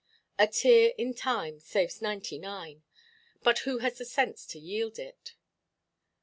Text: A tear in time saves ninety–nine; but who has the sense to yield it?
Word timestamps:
A 0.39 0.47
tear 0.47 0.95
in 0.97 1.13
time 1.13 1.59
saves 1.59 2.01
ninety–nine; 2.01 2.81
but 3.43 3.59
who 3.59 3.77
has 3.85 3.99
the 3.99 4.05
sense 4.05 4.47
to 4.47 4.57
yield 4.57 4.97
it? 4.97 5.35